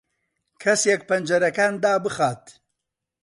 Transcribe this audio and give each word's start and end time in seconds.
کەسێک 0.63 1.01
پەنجەرەکان 1.09 1.73
دابخات. 1.83 2.43